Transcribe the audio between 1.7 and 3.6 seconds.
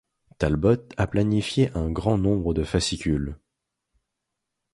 un grand nombre de fascicules.